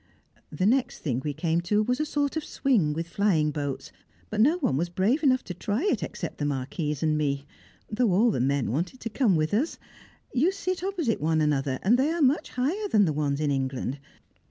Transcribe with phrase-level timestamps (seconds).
[0.51, 3.91] The next thing we came to was a sort of swing with flying boats,
[4.31, 7.45] but no one was brave enough to try it except the Marquise and me,
[7.87, 9.77] though all the men wanted to come with us.
[10.33, 13.99] You sit opposite one another, and they are much higher than the ones in England.